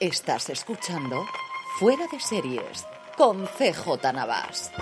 Estás 0.00 0.48
escuchando 0.48 1.26
Fuera 1.78 2.06
de 2.10 2.18
Series 2.18 2.86
con 3.18 3.44
CJ 3.44 4.14
Navas. 4.14 4.72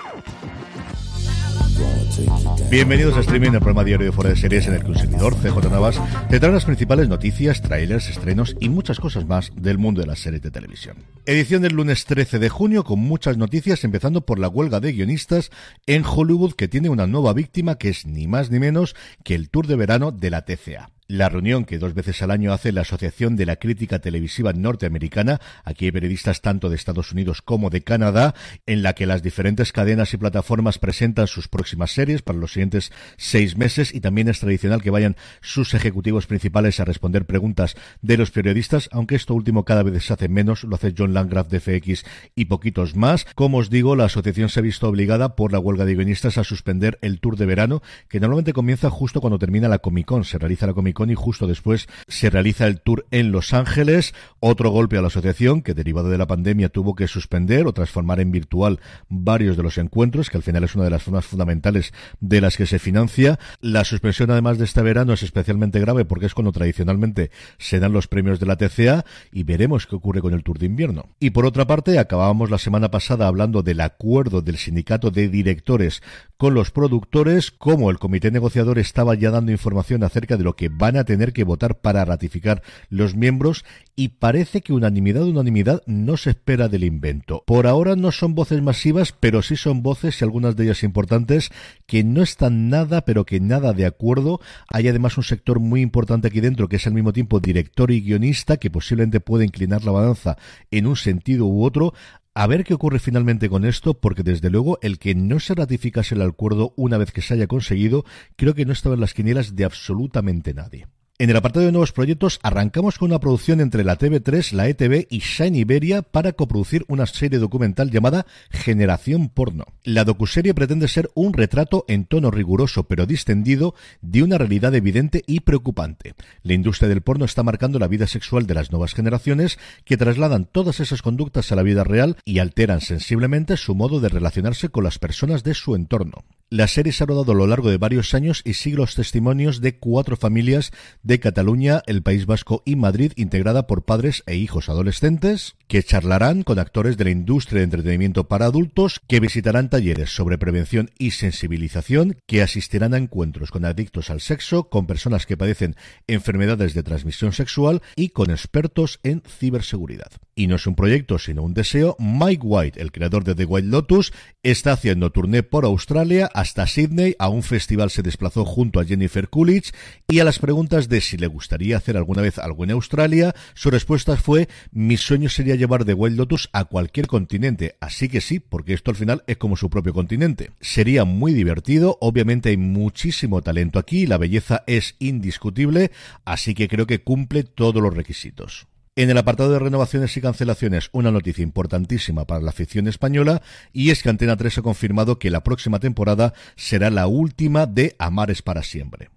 Bienvenidos 2.71 3.17
a 3.17 3.21
Streaming, 3.23 3.51
el 3.51 3.59
programa 3.59 3.83
diario 3.83 4.07
de 4.07 4.13
Fuera 4.13 4.31
de 4.31 4.37
Series 4.37 4.69
en 4.69 4.75
el 4.75 4.85
que 4.85 4.93
un 4.93 4.97
servidor, 4.97 5.35
CJ 5.35 5.73
Navas, 5.73 6.01
te 6.31 6.39
trae 6.39 6.53
las 6.53 6.67
principales 6.67 7.09
noticias, 7.09 7.61
trailers, 7.63 8.09
estrenos 8.09 8.55
y 8.61 8.69
muchas 8.69 9.01
cosas 9.01 9.27
más 9.27 9.51
del 9.57 9.77
mundo 9.77 10.03
de 10.03 10.07
las 10.07 10.21
series 10.21 10.41
de 10.41 10.53
televisión. 10.53 10.99
Edición 11.27 11.63
del 11.63 11.75
lunes 11.75 12.05
13 12.05 12.39
de 12.39 12.49
junio 12.49 12.85
con 12.85 13.01
muchas 13.01 13.37
noticias, 13.37 13.83
empezando 13.83 14.21
por 14.21 14.39
la 14.39 14.49
huelga 14.49 14.79
de 14.79 14.93
guionistas 14.93 15.51
en 15.87 16.05
Hollywood 16.07 16.53
que 16.53 16.69
tiene 16.69 16.91
una 16.91 17.09
nueva 17.09 17.33
víctima 17.33 17.77
que 17.77 17.89
es 17.89 18.07
ni 18.07 18.29
más 18.29 18.53
ni 18.53 18.61
menos 18.61 18.95
que 19.25 19.35
el 19.35 19.51
tour 19.51 19.67
de 19.67 19.75
verano 19.75 20.13
de 20.13 20.31
la 20.31 20.45
TCA. 20.45 20.93
La 21.11 21.31
reunión 21.31 21.65
que 21.65 21.79
dos 21.79 21.95
veces 21.95 22.21
al 22.21 22.31
año 22.31 22.53
hace 22.53 22.71
la 22.71 22.83
Asociación 22.83 23.35
de 23.35 23.47
la 23.47 23.57
Crítica 23.57 23.99
Televisiva 23.99 24.53
Norteamericana, 24.53 25.41
aquí 25.65 25.87
hay 25.87 25.91
periodistas 25.91 26.43
tanto 26.43 26.69
de 26.69 26.77
Estados 26.77 27.13
Unidos 27.13 27.41
como 27.41 27.71
de 27.71 27.81
Canadá, 27.81 28.35
en 28.67 28.83
la 28.83 28.93
que 28.93 29.07
las 29.07 29.23
diferentes 29.23 29.73
cadenas 29.73 30.13
y 30.13 30.19
plataformas 30.19 30.79
presentan 30.79 31.27
sus 31.27 31.49
próximas 31.49 31.93
series 31.93 32.21
para 32.21 32.39
los 32.39 32.53
siguientes 32.53 32.93
seis 33.17 33.57
meses 33.57 33.95
y 33.95 34.03
también 34.03 34.29
es 34.29 34.41
tradicional 34.41 34.83
que 34.83 34.91
vayan 34.91 35.17
sus 35.41 35.73
ejecutivos 35.73 36.27
principales 36.27 36.79
a 36.79 36.85
responder 36.85 37.25
preguntas 37.25 37.75
de 38.03 38.19
los 38.19 38.31
periodistas, 38.31 38.91
aunque 38.93 39.15
esto 39.15 39.33
último 39.33 39.65
cada 39.65 39.85
vez 39.85 40.05
se 40.05 40.13
hace 40.13 40.29
menos, 40.29 40.65
lo 40.65 40.75
hace 40.75 40.93
John 40.95 41.15
Landgraf 41.15 41.49
de 41.49 41.61
FX 41.61 42.05
y 42.35 42.45
poquitos 42.45 42.97
más. 42.97 43.25
Como 43.35 43.57
os 43.57 43.71
digo, 43.71 43.97
la 43.97 44.05
asociación 44.05 44.51
se 44.51 44.61
ha 44.61 44.63
visto 44.63 44.87
obligada 44.87 45.37
por 45.37 45.53
la 45.53 45.59
huelga 45.59 45.87
de 45.87 45.95
guionistas 45.95 46.37
a 46.37 46.45
suspender 46.45 46.99
el 47.01 47.19
tour 47.19 47.39
de 47.39 47.47
verano, 47.47 47.81
que 48.11 48.21
normalmente 48.21 48.53
comienza 48.53 48.91
justo 48.91 49.23
cuando 49.23 49.39
termina 49.39 49.69
la 49.69 49.79
Comic 49.79 50.05
Con. 50.05 50.25
Se 50.25 50.37
realiza 50.37 50.67
la 50.67 50.75
Comic 50.75 50.98
y 51.07 51.15
justo 51.15 51.47
después 51.47 51.89
se 52.09 52.31
realiza 52.31 52.67
el 52.67 52.81
tour 52.81 53.07
en 53.11 53.31
Los 53.31 53.55
Ángeles. 53.55 54.15
Otro 54.41 54.71
golpe 54.71 54.99
a 54.99 55.01
la 55.01 55.07
asociación 55.07 55.63
que 55.63 55.75
derivado 55.75 56.11
de 56.11 56.19
la 56.19 56.27
pandemia 56.27 56.69
tuvo 56.69 56.95
que 56.95 57.07
suspender 57.07 57.67
o 57.67 57.73
transformar 57.73 58.21
en 58.21 58.33
virtual 58.33 58.81
varios 59.09 59.57
de 59.57 59.63
los 59.63 59.79
encuentros, 59.79 60.31
que 60.31 60.37
al 60.37 60.43
final 60.43 60.65
es 60.65 60.75
una 60.75 60.85
de 60.85 60.91
las 60.91 61.03
formas 61.03 61.27
fundamentales 61.27 61.93
de 62.21 62.41
las 62.41 62.57
que 62.57 62.67
se 62.67 62.79
financia. 62.79 63.39
La 63.61 63.85
suspensión 63.85 64.31
además 64.31 64.59
de 64.59 64.65
este 64.65 64.83
verano 64.83 65.13
es 65.13 65.23
especialmente 65.23 65.81
grave 65.81 66.05
porque 66.05 66.27
es 66.27 66.35
cuando 66.35 66.53
tradicionalmente 66.53 67.31
se 67.59 67.79
dan 67.79 67.93
los 67.93 68.09
premios 68.09 68.41
de 68.41 68.47
la 68.47 68.57
TCA 68.57 69.05
y 69.33 69.45
veremos 69.45 69.87
qué 69.87 69.95
ocurre 69.95 70.21
con 70.21 70.35
el 70.35 70.43
tour 70.43 70.59
de 70.59 70.67
invierno. 70.67 71.07
Y 71.21 71.31
por 71.31 71.47
otra 71.47 71.67
parte, 71.67 71.99
acabábamos 71.99 72.51
la 72.51 72.59
semana 72.59 72.91
pasada 72.91 73.27
hablando 73.27 73.63
del 73.63 73.81
acuerdo 73.81 74.43
del 74.43 74.59
sindicato 74.59 75.11
de 75.11 75.29
directores 75.29 76.03
con 76.37 76.55
los 76.55 76.71
productores, 76.71 77.51
como 77.51 77.91
el 77.91 77.99
comité 77.99 78.31
negociador 78.31 78.79
estaba 78.79 79.15
ya 79.17 79.31
dando 79.31 79.51
información 79.51 80.05
acerca 80.05 80.37
de 80.37 80.45
lo 80.45 80.55
que 80.55 80.69
van 80.89 80.97
a 80.97 81.05
tener 81.05 81.35
que 81.35 81.45
votar 81.45 81.81
para 81.81 82.05
ratificar 82.07 82.63
los 82.89 83.15
miembros 83.15 83.65
y 83.95 84.09
parece 84.09 84.63
que 84.63 84.73
unanimidad, 84.73 85.25
unanimidad 85.25 85.83
no 85.87 86.17
se 86.17 86.31
espera 86.31 86.69
del 86.69 86.85
invento. 86.85 87.43
Por 87.47 87.67
ahora 87.67 87.95
no 87.95 88.11
son 88.11 88.35
voces 88.35 88.63
masivas, 88.63 89.13
pero 89.13 89.43
sí 89.43 89.57
son 89.57 89.83
voces 89.83 90.19
y 90.19 90.25
algunas 90.25 90.57
de 90.57 90.65
ellas 90.65 90.83
importantes 90.85 91.51
que 91.87 92.05
no 92.05 92.23
están 92.23 92.71
nada, 92.71 93.05
pero 93.05 93.27
que 93.27 93.39
nada 93.39 93.75
de 93.75 93.85
acuerdo. 93.85 94.41
Hay 94.69 94.89
además 94.89 95.19
un 95.19 95.25
sector 95.25 95.61
muy 95.61 95.83
importante 95.83 96.29
aquí 96.29 96.41
dentro 96.41 96.69
que 96.69 96.77
es 96.77 96.87
al 96.87 96.95
mismo 96.95 97.13
tiempo 97.13 97.39
director 97.39 97.91
y 97.91 98.01
guionista 98.01 98.57
que 98.57 98.71
posiblemente 98.71 99.21
puede 99.21 99.45
inclinar 99.45 99.85
la 99.85 99.93
balanza 99.93 100.39
en 100.71 100.87
un 100.87 100.97
sentido 100.97 101.45
u 101.47 101.65
otro. 101.65 101.93
A 102.41 102.47
ver 102.47 102.63
qué 102.63 102.73
ocurre 102.73 103.01
finalmente 103.01 103.49
con 103.49 103.65
esto, 103.65 103.95
porque 103.95 104.23
desde 104.23 104.49
luego 104.49 104.79
el 104.81 105.01
que 105.01 105.17
no 105.17 105.41
se 105.41 105.57
ratificase 105.57 106.15
el 106.15 106.23
acuerdo 106.23 106.73
una 106.77 106.97
vez 106.97 107.11
que 107.11 107.21
se 107.21 107.35
haya 107.35 107.49
conseguido, 107.49 108.05
creo 108.37 108.55
que 108.55 108.65
no 108.65 108.73
estaba 108.73 108.95
en 108.95 109.01
las 109.01 109.13
quinielas 109.13 109.57
de 109.57 109.65
absolutamente 109.65 110.55
nadie. 110.55 110.87
En 111.21 111.31
el 111.31 111.37
apartado 111.37 111.67
de 111.67 111.73
nuevos 111.73 111.91
proyectos 111.91 112.39
arrancamos 112.45 112.97
con 112.97 113.11
una 113.11 113.19
producción 113.19 113.61
entre 113.61 113.83
la 113.83 113.99
TV3, 113.99 114.53
la 114.53 114.69
ETV 114.69 115.09
y 115.11 115.19
Shine 115.19 115.59
Iberia 115.59 116.03
para 116.03 116.33
coproducir 116.33 116.85
una 116.87 117.07
serie 117.07 117.41
documental 117.41 117.91
llamada 117.91 118.25
Generación 118.51 119.29
Porno. 119.29 119.65
La 119.83 120.05
docuserie 120.05 120.55
pretende 120.55 120.87
ser 120.87 121.11
un 121.15 121.33
retrato 121.33 121.85
en 121.89 122.05
tono 122.05 122.31
riguroso 122.31 122.85
pero 122.85 123.05
distendido 123.05 123.75
de 124.01 124.23
una 124.23 124.39
realidad 124.39 124.77
evidente 124.77 125.25
y 125.27 125.41
preocupante. 125.41 126.15
La 126.45 126.53
industria 126.53 126.89
del 126.89 127.03
porno 127.03 127.25
está 127.25 127.43
marcando 127.43 127.81
la 127.81 127.89
vida 127.89 128.07
sexual 128.07 128.47
de 128.47 128.55
las 128.55 128.71
nuevas 128.71 128.95
generaciones 128.95 129.59
que 129.85 129.97
trasladan 129.97 130.45
todas 130.45 130.79
esas 130.79 131.03
conductas 131.03 131.51
a 131.51 131.57
la 131.57 131.65
vida 131.65 131.83
real 131.83 132.17
y 132.25 132.39
alteran 132.39 132.81
sensiblemente 132.81 133.57
su 133.57 133.75
modo 133.75 133.99
de 133.99 134.09
relacionarse 134.09 134.69
con 134.69 134.85
las 134.85 135.01
personas 135.01 135.43
de 135.43 135.55
su 135.55 135.75
entorno. 135.75 136.23
La 136.51 136.67
serie 136.67 136.95
se 136.95 137.05
ha 137.05 137.07
rodado 137.07 137.33
a 137.33 137.35
lo 137.35 137.47
largo 137.47 137.69
de 137.69 137.77
varios 137.77 138.15
años 138.15 138.41
y 138.43 138.55
sigue 138.55 138.79
los 138.79 138.95
testimonios 138.95 139.61
de 139.61 139.77
cuatro 139.77 140.17
familias 140.17 140.73
de 141.03 141.21
Cataluña, 141.21 141.83
el 141.85 142.03
País 142.03 142.25
Vasco 142.25 142.63
y 142.65 142.75
Madrid, 142.75 143.13
integrada 143.17 143.67
por 143.67 143.85
padres 143.85 144.23
e 144.25 144.37
hijos 144.37 144.71
adolescentes, 144.71 145.57
que 145.67 145.83
charlarán 145.83 146.45
con 146.45 146.59
actores 146.59 146.97
de 146.97 147.05
la 147.05 147.11
industria 147.11 147.59
de 147.59 147.65
entretenimiento 147.65 148.29
para 148.29 148.47
adultos, 148.47 148.99
que 149.07 149.21
visitarán 149.21 149.69
talleres 149.69 150.09
sobre 150.09 150.39
prevención 150.39 150.91
y 150.99 151.11
sensibilización, 151.11 152.17
que 152.27 152.41
asistirán 152.41 152.95
a 152.95 152.97
encuentros 152.97 153.51
con 153.51 153.67
adictos 153.67 154.09
al 154.09 154.23
sexo, 154.23 154.71
con 154.71 154.87
personas 154.87 155.27
que 155.27 155.37
padecen 155.37 155.77
enfermedades 156.07 156.73
de 156.73 156.83
transmisión 156.83 157.35
sexual 157.35 157.83
y 157.95 158.09
con 158.09 158.31
expertos 158.31 159.01
en 159.03 159.21
ciberseguridad. 159.21 160.13
Y 160.35 160.47
no 160.47 160.57
es 160.57 160.67
un 160.67 160.77
proyecto, 160.77 161.19
sino 161.19 161.43
un 161.43 161.53
deseo. 161.53 161.95
Mike 161.99 162.43
White, 162.43 162.81
el 162.81 162.91
creador 162.91 163.25
de 163.25 163.35
The 163.35 163.45
White 163.45 163.69
Lotus, 163.69 164.15
está 164.43 164.73
haciendo 164.73 165.11
turné 165.11 165.43
por 165.43 165.67
Australia 165.67 166.31
hasta 166.39 166.69
Sydney. 166.69 167.17
A 167.19 167.29
un 167.29 167.43
festival 167.43 167.91
se 167.91 168.03
desplazó 168.03 168.45
junto 168.45 168.79
a 168.79 168.85
Jennifer 168.85 169.29
Coolidge 169.29 169.73
y 170.07 170.21
a 170.21 170.25
las 170.25 170.39
preguntas 170.39 170.89
de 170.89 171.01
si 171.01 171.17
le 171.17 171.27
gustaría 171.27 171.77
hacer 171.77 171.97
alguna 171.97 172.23
vez 172.23 172.39
algo 172.39 172.63
en 172.63 172.71
Australia, 172.71 173.35
su 173.55 173.71
respuesta 173.71 174.17
fue 174.17 174.49
mi 174.71 174.97
sueño 174.97 175.29
sería 175.29 175.57
llevar 175.57 175.85
The 175.85 175.95
Wild 175.95 176.17
Lotus 176.17 176.49
a 176.53 176.67
cualquier 176.67 177.09
continente. 177.09 177.77
Así 177.81 178.09
que 178.09 178.21
sí, 178.21 178.39
porque 178.39 178.73
esto 178.73 178.93
al 178.93 178.97
final 178.97 179.25
es 179.27 179.37
como 179.37 179.57
su 179.57 179.69
propio 179.69 179.93
continente. 179.93 180.53
Sería 180.61 181.05
muy 181.05 181.33
divertido, 181.33 181.99
obviamente 182.01 182.51
hay 182.51 182.57
muchísimo 182.57 183.43
talento 183.43 183.81
aquí, 183.81 184.07
la 184.07 184.19
belleza 184.19 184.63
es 184.69 184.95
indiscutible, 185.01 185.91
así 186.25 186.55
que 186.55 186.69
creo 186.69 186.87
que 186.87 187.03
cumple 187.03 187.43
todos 187.43 187.83
los 187.83 187.93
requisitos. 187.95 188.69
En 188.99 189.11
el 189.11 189.17
apartado 189.17 189.53
de 189.53 189.61
renovaciones 189.61 190.17
y 190.17 190.21
cancelaciones, 190.21 190.89
una 190.91 191.13
noticia 191.13 191.45
importantísima 191.45 192.25
para 192.25 192.41
la 192.41 192.51
afición 192.51 192.89
española, 192.89 193.43
y 193.73 193.91
es 193.91 194.03
que 194.03 194.09
Antena 194.09 194.37
3 194.37 194.59
ha 194.59 194.63
confirmado 194.63 195.21
que 195.21 195.31
la 195.31 195.45
próxima 195.45 195.79
temporada 195.79 196.35
será 196.57 196.91
la 196.91 197.07
última 197.07 197.67
de 197.67 197.95
Amares 198.01 198.43
para 198.43 198.65
siempre. 198.65 199.11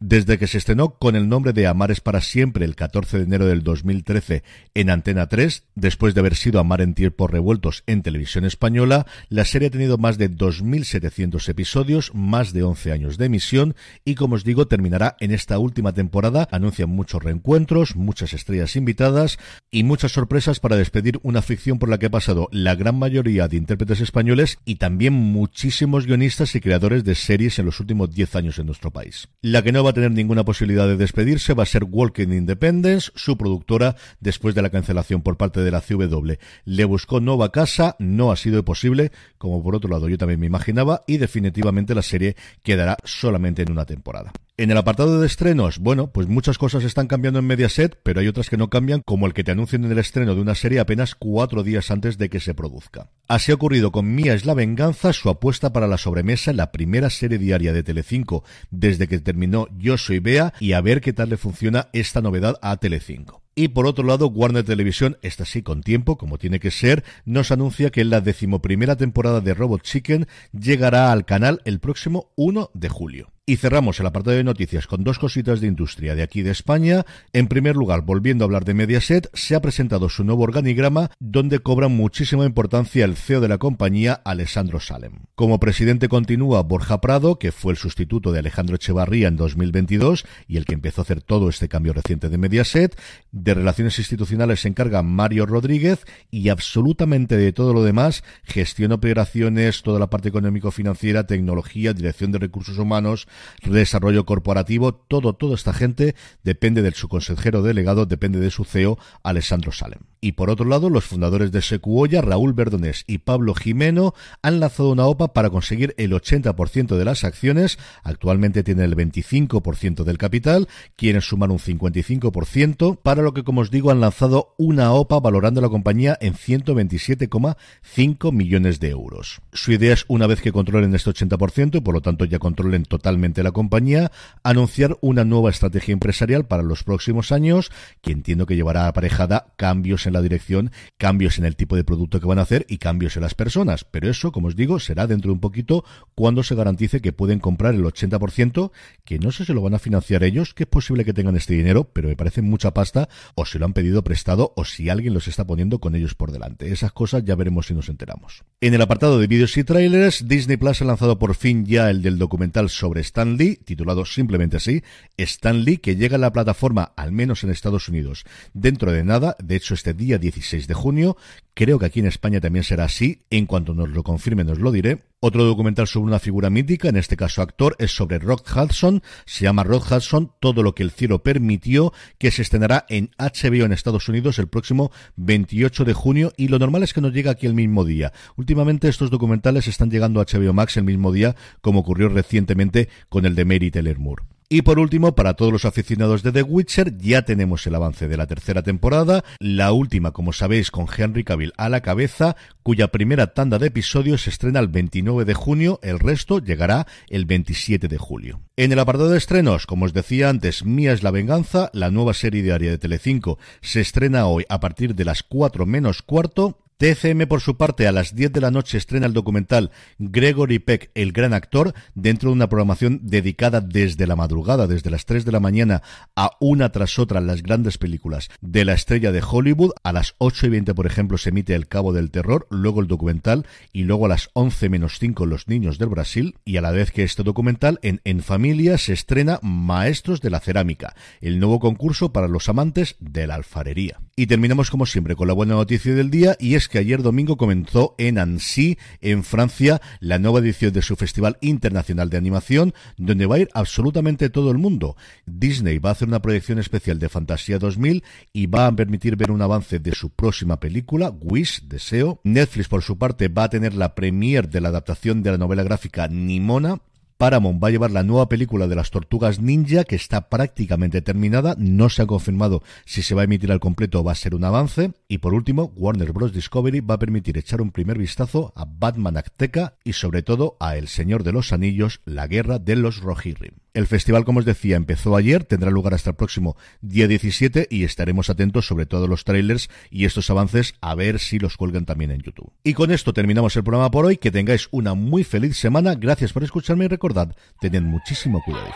Desde 0.00 0.38
que 0.38 0.46
se 0.46 0.58
estrenó 0.58 0.90
con 0.90 1.16
el 1.16 1.28
nombre 1.28 1.52
de 1.52 1.66
Amares 1.66 2.00
para 2.00 2.20
siempre 2.20 2.64
el 2.64 2.76
14 2.76 3.18
de 3.18 3.24
enero 3.24 3.46
del 3.46 3.64
2013 3.64 4.44
en 4.74 4.90
Antena 4.90 5.28
3, 5.28 5.64
después 5.74 6.14
de 6.14 6.20
haber 6.20 6.36
sido 6.36 6.60
Amar 6.60 6.82
en 6.82 6.94
tiempos 6.94 7.28
revueltos 7.28 7.82
en 7.88 8.02
televisión 8.02 8.44
española, 8.44 9.06
la 9.28 9.44
serie 9.44 9.66
ha 9.66 9.70
tenido 9.72 9.98
más 9.98 10.16
de 10.16 10.30
2.700 10.30 11.48
episodios, 11.48 12.12
más 12.14 12.52
de 12.52 12.62
11 12.62 12.92
años 12.92 13.18
de 13.18 13.26
emisión 13.26 13.74
y 14.04 14.14
como 14.14 14.36
os 14.36 14.44
digo 14.44 14.68
terminará 14.68 15.16
en 15.18 15.32
esta 15.32 15.58
última 15.58 15.92
temporada. 15.92 16.46
Anuncian 16.52 16.90
muchos 16.90 17.20
reencuentros, 17.20 17.96
muchas 17.96 18.34
estrellas 18.34 18.76
invitadas 18.76 19.36
y 19.68 19.82
muchas 19.82 20.12
sorpresas 20.12 20.60
para 20.60 20.76
despedir 20.76 21.18
una 21.24 21.42
ficción 21.42 21.80
por 21.80 21.88
la 21.88 21.98
que 21.98 22.06
ha 22.06 22.10
pasado 22.10 22.48
la 22.52 22.76
gran 22.76 22.96
mayoría 22.96 23.48
de 23.48 23.56
intérpretes 23.56 24.00
españoles 24.00 24.58
y 24.64 24.76
también 24.76 25.12
muchísimos 25.12 26.06
guionistas 26.06 26.54
y 26.54 26.60
creadores 26.60 27.02
de 27.02 27.16
series 27.16 27.58
en 27.58 27.66
los 27.66 27.80
últimos 27.80 28.14
10 28.14 28.36
años 28.36 28.58
en 28.60 28.66
nuestro 28.66 28.92
país. 28.92 29.28
La 29.42 29.62
que 29.62 29.72
no 29.72 29.87
va 29.88 29.92
a 29.92 29.94
tener 29.94 30.10
ninguna 30.12 30.44
posibilidad 30.44 30.86
de 30.86 30.98
despedirse 30.98 31.54
va 31.54 31.62
a 31.62 31.66
ser 31.66 31.84
Walking 31.84 32.28
Independence, 32.28 33.10
su 33.14 33.38
productora, 33.38 33.96
después 34.20 34.54
de 34.54 34.60
la 34.60 34.68
cancelación 34.68 35.22
por 35.22 35.38
parte 35.38 35.60
de 35.60 35.70
la 35.70 35.80
CW. 35.80 36.32
Le 36.66 36.84
buscó 36.84 37.20
nueva 37.20 37.52
casa, 37.52 37.96
no 37.98 38.30
ha 38.30 38.36
sido 38.36 38.66
posible, 38.66 39.12
como 39.38 39.62
por 39.62 39.74
otro 39.74 39.88
lado 39.88 40.10
yo 40.10 40.18
también 40.18 40.40
me 40.40 40.46
imaginaba, 40.46 41.04
y 41.06 41.16
definitivamente 41.16 41.94
la 41.94 42.02
serie 42.02 42.36
quedará 42.62 42.98
solamente 43.02 43.62
en 43.62 43.72
una 43.72 43.86
temporada. 43.86 44.32
En 44.60 44.72
el 44.72 44.76
apartado 44.76 45.20
de 45.20 45.26
estrenos, 45.28 45.78
bueno, 45.78 46.10
pues 46.10 46.26
muchas 46.26 46.58
cosas 46.58 46.82
están 46.82 47.06
cambiando 47.06 47.38
en 47.38 47.46
Mediaset, 47.46 47.96
pero 48.02 48.18
hay 48.18 48.26
otras 48.26 48.50
que 48.50 48.56
no 48.56 48.68
cambian, 48.68 49.02
como 49.02 49.28
el 49.28 49.32
que 49.32 49.44
te 49.44 49.52
anuncien 49.52 49.84
el 49.84 49.96
estreno 49.98 50.34
de 50.34 50.40
una 50.40 50.56
serie 50.56 50.80
apenas 50.80 51.14
cuatro 51.14 51.62
días 51.62 51.92
antes 51.92 52.18
de 52.18 52.28
que 52.28 52.40
se 52.40 52.54
produzca. 52.54 53.08
Así 53.28 53.52
ha 53.52 53.54
ocurrido 53.54 53.92
con 53.92 54.12
Mía 54.16 54.34
es 54.34 54.46
la 54.46 54.54
venganza, 54.54 55.12
su 55.12 55.28
apuesta 55.28 55.72
para 55.72 55.86
la 55.86 55.96
sobremesa, 55.96 56.52
la 56.52 56.72
primera 56.72 57.08
serie 57.08 57.38
diaria 57.38 57.72
de 57.72 57.84
Telecinco 57.84 58.42
desde 58.72 59.06
que 59.06 59.20
terminó 59.20 59.68
Yo 59.78 59.96
soy 59.96 60.18
Bea, 60.18 60.52
y 60.58 60.72
a 60.72 60.80
ver 60.80 61.02
qué 61.02 61.12
tal 61.12 61.28
le 61.28 61.36
funciona 61.36 61.88
esta 61.92 62.20
novedad 62.20 62.58
a 62.60 62.78
Telecinco. 62.78 63.44
Y 63.54 63.68
por 63.68 63.86
otro 63.86 64.04
lado, 64.04 64.26
Warner 64.26 64.64
Televisión, 64.64 65.18
esta 65.22 65.44
sí 65.44 65.62
con 65.62 65.84
tiempo, 65.84 66.18
como 66.18 66.36
tiene 66.36 66.58
que 66.58 66.72
ser, 66.72 67.04
nos 67.24 67.52
anuncia 67.52 67.90
que 67.90 68.04
la 68.04 68.20
decimoprimera 68.20 68.96
temporada 68.96 69.40
de 69.40 69.54
Robot 69.54 69.82
Chicken 69.82 70.26
llegará 70.50 71.12
al 71.12 71.26
canal 71.26 71.62
el 71.64 71.78
próximo 71.78 72.32
1 72.34 72.72
de 72.74 72.88
julio. 72.88 73.37
Y 73.48 73.56
cerramos 73.56 73.98
el 73.98 74.04
apartado 74.04 74.36
de 74.36 74.44
noticias 74.44 74.86
con 74.86 75.04
dos 75.04 75.18
cositas 75.18 75.62
de 75.62 75.68
industria 75.68 76.14
de 76.14 76.22
aquí 76.22 76.42
de 76.42 76.50
España. 76.50 77.06
En 77.32 77.48
primer 77.48 77.76
lugar, 77.76 78.02
volviendo 78.02 78.44
a 78.44 78.46
hablar 78.46 78.66
de 78.66 78.74
Mediaset, 78.74 79.30
se 79.32 79.54
ha 79.54 79.62
presentado 79.62 80.10
su 80.10 80.22
nuevo 80.22 80.42
organigrama 80.42 81.10
donde 81.18 81.60
cobra 81.60 81.88
muchísima 81.88 82.44
importancia 82.44 83.06
el 83.06 83.16
CEO 83.16 83.40
de 83.40 83.48
la 83.48 83.56
compañía, 83.56 84.20
Alessandro 84.26 84.80
Salem. 84.80 85.20
Como 85.34 85.60
presidente 85.60 86.10
continúa 86.10 86.62
Borja 86.62 87.00
Prado, 87.00 87.38
que 87.38 87.50
fue 87.50 87.72
el 87.72 87.78
sustituto 87.78 88.32
de 88.32 88.40
Alejandro 88.40 88.76
Echevarría 88.76 89.28
en 89.28 89.38
2022 89.38 90.26
y 90.46 90.58
el 90.58 90.66
que 90.66 90.74
empezó 90.74 91.00
a 91.00 91.04
hacer 91.04 91.22
todo 91.22 91.48
este 91.48 91.70
cambio 91.70 91.94
reciente 91.94 92.28
de 92.28 92.36
Mediaset. 92.36 93.00
De 93.32 93.54
relaciones 93.54 93.98
institucionales 93.98 94.60
se 94.60 94.68
encarga 94.68 95.02
Mario 95.02 95.46
Rodríguez 95.46 96.04
y 96.30 96.50
absolutamente 96.50 97.38
de 97.38 97.54
todo 97.54 97.72
lo 97.72 97.82
demás, 97.82 98.24
gestión 98.44 98.92
operaciones, 98.92 99.82
toda 99.82 99.98
la 99.98 100.10
parte 100.10 100.28
económico-financiera, 100.28 101.26
tecnología, 101.26 101.94
dirección 101.94 102.30
de 102.30 102.40
recursos 102.40 102.76
humanos, 102.76 103.26
desarrollo 103.64 104.24
corporativo, 104.24 104.94
todo, 104.94 105.34
toda 105.34 105.54
esta 105.54 105.72
gente 105.72 106.14
depende 106.42 106.82
de 106.82 106.92
su 106.92 107.08
consejero 107.08 107.62
delegado, 107.62 108.06
depende 108.06 108.40
de 108.40 108.50
su 108.50 108.64
CEO, 108.64 108.98
Alessandro 109.22 109.72
Salem. 109.72 110.00
Y 110.20 110.32
por 110.32 110.50
otro 110.50 110.66
lado, 110.66 110.90
los 110.90 111.04
fundadores 111.04 111.52
de 111.52 111.62
Secuoya, 111.62 112.20
Raúl 112.22 112.52
Verdonés 112.52 113.04
y 113.06 113.18
Pablo 113.18 113.54
Jimeno, 113.54 114.14
han 114.42 114.58
lanzado 114.58 114.90
una 114.90 115.06
OPA 115.06 115.32
para 115.32 115.50
conseguir 115.50 115.94
el 115.96 116.12
80% 116.12 116.96
de 116.96 117.04
las 117.04 117.22
acciones. 117.22 117.78
Actualmente 118.02 118.64
tienen 118.64 118.84
el 118.84 118.96
25% 118.96 120.02
del 120.02 120.18
capital, 120.18 120.66
quieren 120.96 121.20
sumar 121.20 121.50
un 121.50 121.58
55%, 121.58 122.98
para 123.00 123.22
lo 123.22 123.32
que, 123.32 123.44
como 123.44 123.60
os 123.60 123.70
digo, 123.70 123.92
han 123.92 124.00
lanzado 124.00 124.54
una 124.58 124.92
OPA 124.92 125.20
valorando 125.20 125.60
la 125.60 125.68
compañía 125.68 126.18
en 126.20 126.34
127,5 126.34 128.32
millones 128.32 128.80
de 128.80 128.88
euros. 128.90 129.40
Su 129.52 129.72
idea 129.72 129.94
es, 129.94 130.04
una 130.08 130.26
vez 130.26 130.40
que 130.40 130.52
controlen 130.52 130.94
este 130.94 131.10
80% 131.10 131.76
y 131.76 131.80
por 131.80 131.94
lo 131.94 132.00
tanto 132.00 132.24
ya 132.24 132.38
controlen 132.40 132.84
totalmente 132.84 133.27
la 133.36 133.52
compañía, 133.52 134.10
anunciar 134.42 134.96
una 135.00 135.24
nueva 135.24 135.50
estrategia 135.50 135.92
empresarial 135.92 136.46
para 136.46 136.62
los 136.62 136.84
próximos 136.84 137.32
años, 137.32 137.70
que 138.00 138.12
entiendo 138.12 138.46
que 138.46 138.56
llevará 138.56 138.88
aparejada 138.88 139.52
cambios 139.56 140.06
en 140.06 140.14
la 140.14 140.22
dirección, 140.22 140.72
cambios 140.96 141.38
en 141.38 141.44
el 141.44 141.56
tipo 141.56 141.76
de 141.76 141.84
producto 141.84 142.20
que 142.20 142.26
van 142.26 142.38
a 142.38 142.42
hacer 142.42 142.66
y 142.68 142.78
cambios 142.78 143.16
en 143.16 143.22
las 143.22 143.34
personas. 143.34 143.84
Pero 143.84 144.08
eso, 144.10 144.32
como 144.32 144.48
os 144.48 144.56
digo, 144.56 144.80
será 144.80 145.06
dentro 145.06 145.28
de 145.28 145.34
un 145.34 145.40
poquito 145.40 145.84
cuando 146.14 146.42
se 146.42 146.54
garantice 146.54 147.00
que 147.00 147.12
pueden 147.12 147.38
comprar 147.38 147.74
el 147.74 147.84
80%, 147.84 148.72
que 149.04 149.18
no 149.18 149.30
sé 149.30 149.44
si 149.44 149.52
lo 149.52 149.62
van 149.62 149.74
a 149.74 149.78
financiar 149.78 150.24
ellos, 150.24 150.54
que 150.54 150.64
es 150.64 150.68
posible 150.68 151.04
que 151.04 151.12
tengan 151.12 151.36
este 151.36 151.54
dinero, 151.54 151.84
pero 151.92 152.08
me 152.08 152.16
parece 152.16 152.42
mucha 152.42 152.72
pasta, 152.74 153.08
o 153.34 153.44
si 153.44 153.58
lo 153.58 153.66
han 153.66 153.72
pedido 153.72 154.02
prestado, 154.02 154.52
o 154.56 154.64
si 154.64 154.88
alguien 154.88 155.14
los 155.14 155.28
está 155.28 155.46
poniendo 155.46 155.78
con 155.78 155.94
ellos 155.94 156.14
por 156.14 156.32
delante. 156.32 156.72
Esas 156.72 156.92
cosas 156.92 157.24
ya 157.24 157.34
veremos 157.34 157.66
si 157.66 157.74
nos 157.74 157.88
enteramos. 157.88 158.44
En 158.60 158.74
el 158.74 158.82
apartado 158.82 159.18
de 159.18 159.26
vídeos 159.26 159.56
y 159.56 159.64
trailers, 159.64 160.26
Disney 160.26 160.56
Plus 160.56 160.82
ha 160.82 160.84
lanzado 160.84 161.18
por 161.18 161.34
fin 161.34 161.64
ya 161.64 161.90
el 161.90 162.02
del 162.02 162.18
documental 162.18 162.70
sobre 162.70 163.00
Stan 163.18 163.36
Lee, 163.36 163.56
titulado 163.56 164.04
simplemente 164.04 164.58
así, 164.58 164.84
Stan 165.16 165.64
Lee, 165.64 165.78
que 165.78 165.96
llega 165.96 166.14
a 166.14 166.20
la 166.20 166.32
plataforma, 166.32 166.92
al 166.94 167.10
menos 167.10 167.42
en 167.42 167.50
Estados 167.50 167.88
Unidos, 167.88 168.24
dentro 168.54 168.92
de 168.92 169.02
nada, 169.02 169.34
de 169.42 169.56
hecho 169.56 169.74
este 169.74 169.92
día 169.92 170.18
16 170.18 170.68
de 170.68 170.74
junio. 170.74 171.16
Creo 171.58 171.80
que 171.80 171.86
aquí 171.86 171.98
en 171.98 172.06
España 172.06 172.40
también 172.40 172.62
será 172.62 172.84
así. 172.84 173.24
En 173.30 173.46
cuanto 173.46 173.74
nos 173.74 173.88
lo 173.88 174.04
confirmen, 174.04 174.48
os 174.48 174.60
lo 174.60 174.70
diré. 174.70 175.02
Otro 175.18 175.42
documental 175.42 175.88
sobre 175.88 176.06
una 176.06 176.20
figura 176.20 176.50
mítica, 176.50 176.88
en 176.88 176.96
este 176.96 177.16
caso 177.16 177.42
actor, 177.42 177.74
es 177.80 177.90
sobre 177.90 178.20
Rock 178.20 178.48
Hudson. 178.54 179.02
Se 179.26 179.42
llama 179.42 179.64
Rock 179.64 179.90
Hudson, 179.90 180.30
Todo 180.38 180.62
lo 180.62 180.76
que 180.76 180.84
el 180.84 180.92
cielo 180.92 181.24
permitió, 181.24 181.92
que 182.16 182.30
se 182.30 182.42
estrenará 182.42 182.86
en 182.88 183.10
HBO 183.18 183.64
en 183.64 183.72
Estados 183.72 184.08
Unidos 184.08 184.38
el 184.38 184.46
próximo 184.46 184.92
28 185.16 185.84
de 185.84 185.94
junio. 185.94 186.32
Y 186.36 186.46
lo 186.46 186.60
normal 186.60 186.84
es 186.84 186.94
que 186.94 187.00
nos 187.00 187.12
llegue 187.12 187.28
aquí 187.28 187.46
el 187.46 187.54
mismo 187.54 187.84
día. 187.84 188.12
Últimamente 188.36 188.88
estos 188.88 189.10
documentales 189.10 189.66
están 189.66 189.90
llegando 189.90 190.20
a 190.20 190.26
HBO 190.26 190.52
Max 190.52 190.76
el 190.76 190.84
mismo 190.84 191.10
día, 191.10 191.34
como 191.60 191.80
ocurrió 191.80 192.08
recientemente 192.08 192.88
con 193.08 193.26
el 193.26 193.34
de 193.34 193.44
Mary 193.44 193.72
Taylor 193.72 193.98
Moore. 193.98 194.37
Y 194.50 194.62
por 194.62 194.78
último, 194.78 195.14
para 195.14 195.34
todos 195.34 195.52
los 195.52 195.66
aficionados 195.66 196.22
de 196.22 196.32
The 196.32 196.42
Witcher, 196.42 196.96
ya 196.96 197.20
tenemos 197.20 197.66
el 197.66 197.74
avance 197.74 198.08
de 198.08 198.16
la 198.16 198.26
tercera 198.26 198.62
temporada, 198.62 199.22
la 199.40 199.72
última, 199.72 200.12
como 200.12 200.32
sabéis, 200.32 200.70
con 200.70 200.86
Henry 200.96 201.22
Cavill 201.22 201.52
a 201.58 201.68
la 201.68 201.82
cabeza, 201.82 202.34
cuya 202.62 202.88
primera 202.88 203.34
tanda 203.34 203.58
de 203.58 203.66
episodios 203.66 204.22
se 204.22 204.30
estrena 204.30 204.60
el 204.60 204.68
29 204.68 205.26
de 205.26 205.34
junio, 205.34 205.80
el 205.82 205.98
resto 205.98 206.38
llegará 206.38 206.86
el 207.10 207.26
27 207.26 207.88
de 207.88 207.98
julio. 207.98 208.40
En 208.56 208.72
el 208.72 208.78
apartado 208.78 209.10
de 209.10 209.18
estrenos, 209.18 209.66
como 209.66 209.84
os 209.84 209.92
decía 209.92 210.30
antes, 210.30 210.64
Mía 210.64 210.94
es 210.94 211.02
la 211.02 211.10
venganza, 211.10 211.68
la 211.74 211.90
nueva 211.90 212.14
serie 212.14 212.42
diaria 212.42 212.70
de 212.70 212.78
Telecinco, 212.78 213.38
se 213.60 213.82
estrena 213.82 214.24
hoy 214.28 214.46
a 214.48 214.60
partir 214.60 214.94
de 214.94 215.04
las 215.04 215.22
4 215.22 215.66
menos 215.66 216.00
cuarto, 216.00 216.64
TCM, 216.78 217.26
por 217.26 217.40
su 217.40 217.56
parte, 217.56 217.88
a 217.88 217.92
las 217.92 218.14
10 218.14 218.32
de 218.32 218.40
la 218.40 218.52
noche 218.52 218.78
estrena 218.78 219.06
el 219.06 219.12
documental 219.12 219.72
Gregory 219.98 220.60
Peck, 220.60 220.92
el 220.94 221.10
gran 221.10 221.34
actor, 221.34 221.74
dentro 221.96 222.30
de 222.30 222.34
una 222.34 222.48
programación 222.48 223.00
dedicada 223.02 223.60
desde 223.60 224.06
la 224.06 224.14
madrugada, 224.14 224.68
desde 224.68 224.88
las 224.88 225.04
3 225.04 225.24
de 225.24 225.32
la 225.32 225.40
mañana, 225.40 225.82
a 226.14 226.30
una 226.38 226.70
tras 226.70 227.00
otra 227.00 227.20
las 227.20 227.42
grandes 227.42 227.78
películas 227.78 228.30
de 228.40 228.64
la 228.64 228.74
estrella 228.74 229.10
de 229.10 229.24
Hollywood. 229.28 229.72
A 229.82 229.92
las 229.92 230.14
8 230.18 230.46
y 230.46 230.50
20, 230.50 230.74
por 230.76 230.86
ejemplo, 230.86 231.18
se 231.18 231.30
emite 231.30 231.56
El 231.56 231.66
Cabo 231.66 231.92
del 231.92 232.12
Terror, 232.12 232.46
luego 232.48 232.80
el 232.80 232.86
documental, 232.86 233.44
y 233.72 233.82
luego 233.82 234.06
a 234.06 234.10
las 234.10 234.30
11 234.34 234.68
menos 234.68 235.00
5 235.00 235.26
Los 235.26 235.48
Niños 235.48 235.78
del 235.78 235.88
Brasil. 235.88 236.36
Y 236.44 236.58
a 236.58 236.60
la 236.60 236.70
vez 236.70 236.92
que 236.92 237.02
este 237.02 237.24
documental, 237.24 237.80
en 237.82 238.00
En 238.04 238.22
Familia 238.22 238.78
se 238.78 238.92
estrena 238.92 239.40
Maestros 239.42 240.20
de 240.20 240.30
la 240.30 240.38
Cerámica, 240.38 240.94
el 241.20 241.40
nuevo 241.40 241.58
concurso 241.58 242.12
para 242.12 242.28
los 242.28 242.48
amantes 242.48 242.94
de 243.00 243.26
la 243.26 243.34
alfarería. 243.34 243.98
Y 244.18 244.26
terminamos 244.26 244.68
como 244.68 244.84
siempre 244.84 245.14
con 245.14 245.28
la 245.28 245.32
buena 245.32 245.54
noticia 245.54 245.94
del 245.94 246.10
día, 246.10 246.36
y 246.40 246.56
es 246.56 246.66
que 246.66 246.78
ayer 246.78 247.02
domingo 247.02 247.36
comenzó 247.36 247.94
en 247.98 248.18
Annecy, 248.18 248.76
en 249.00 249.22
Francia, 249.22 249.80
la 250.00 250.18
nueva 250.18 250.40
edición 250.40 250.72
de 250.72 250.82
su 250.82 250.96
Festival 250.96 251.38
Internacional 251.40 252.10
de 252.10 252.16
Animación, 252.16 252.74
donde 252.96 253.26
va 253.26 253.36
a 253.36 253.38
ir 253.38 253.48
absolutamente 253.54 254.28
todo 254.28 254.50
el 254.50 254.58
mundo. 254.58 254.96
Disney 255.24 255.78
va 255.78 255.90
a 255.90 255.92
hacer 255.92 256.08
una 256.08 256.20
proyección 256.20 256.58
especial 256.58 256.98
de 256.98 257.08
Fantasía 257.08 257.60
2000 257.60 258.02
y 258.32 258.46
va 258.48 258.66
a 258.66 258.74
permitir 258.74 259.14
ver 259.14 259.30
un 259.30 259.40
avance 259.40 259.78
de 259.78 259.94
su 259.94 260.10
próxima 260.10 260.58
película, 260.58 261.10
Wish, 261.10 261.68
Deseo. 261.68 262.20
Netflix, 262.24 262.66
por 262.66 262.82
su 262.82 262.98
parte, 262.98 263.28
va 263.28 263.44
a 263.44 263.50
tener 263.50 263.74
la 263.74 263.94
premier 263.94 264.48
de 264.48 264.60
la 264.60 264.70
adaptación 264.70 265.22
de 265.22 265.30
la 265.30 265.38
novela 265.38 265.62
gráfica 265.62 266.08
Nimona, 266.08 266.80
Paramount 267.18 267.60
va 267.60 267.66
a 267.66 267.70
llevar 267.72 267.90
la 267.90 268.04
nueva 268.04 268.28
película 268.28 268.68
de 268.68 268.76
las 268.76 268.92
tortugas 268.92 269.40
ninja 269.40 269.82
que 269.82 269.96
está 269.96 270.28
prácticamente 270.28 271.02
terminada. 271.02 271.56
No 271.58 271.88
se 271.88 272.02
ha 272.02 272.06
confirmado 272.06 272.62
si 272.84 273.02
se 273.02 273.16
va 273.16 273.22
a 273.22 273.24
emitir 273.24 273.50
al 273.50 273.58
completo 273.58 273.98
o 273.98 274.04
va 274.04 274.12
a 274.12 274.14
ser 274.14 274.36
un 274.36 274.44
avance. 274.44 274.92
Y 275.08 275.18
por 275.18 275.34
último, 275.34 275.72
Warner 275.74 276.12
Bros. 276.12 276.32
Discovery 276.32 276.78
va 276.78 276.94
a 276.94 276.98
permitir 277.00 277.36
echar 277.36 277.60
un 277.60 277.72
primer 277.72 277.98
vistazo 277.98 278.52
a 278.54 278.64
Batman 278.66 279.16
Azteca 279.16 279.74
y 279.82 279.94
sobre 279.94 280.22
todo 280.22 280.56
a 280.60 280.76
El 280.76 280.86
Señor 280.86 281.24
de 281.24 281.32
los 281.32 281.52
Anillos, 281.52 282.02
la 282.04 282.28
guerra 282.28 282.60
de 282.60 282.76
los 282.76 283.00
Rohirrim. 283.00 283.54
El 283.78 283.86
festival, 283.86 284.24
como 284.24 284.40
os 284.40 284.44
decía, 284.44 284.74
empezó 284.74 285.14
ayer, 285.14 285.44
tendrá 285.44 285.70
lugar 285.70 285.94
hasta 285.94 286.10
el 286.10 286.16
próximo 286.16 286.56
día 286.80 287.06
17 287.06 287.68
y 287.70 287.84
estaremos 287.84 288.28
atentos 288.28 288.66
sobre 288.66 288.86
todos 288.86 289.08
los 289.08 289.22
trailers 289.22 289.70
y 289.88 290.04
estos 290.04 290.28
avances 290.30 290.74
a 290.80 290.96
ver 290.96 291.20
si 291.20 291.38
los 291.38 291.56
cuelgan 291.56 291.86
también 291.86 292.10
en 292.10 292.20
YouTube. 292.20 292.52
Y 292.64 292.74
con 292.74 292.90
esto 292.90 293.12
terminamos 293.12 293.54
el 293.54 293.62
programa 293.62 293.92
por 293.92 294.04
hoy. 294.04 294.16
Que 294.16 294.32
tengáis 294.32 294.66
una 294.72 294.94
muy 294.94 295.22
feliz 295.22 295.56
semana. 295.56 295.94
Gracias 295.94 296.32
por 296.32 296.42
escucharme 296.42 296.86
y 296.86 296.88
recordad, 296.88 297.36
tened 297.60 297.82
muchísimo 297.82 298.42
cuidado. 298.44 298.66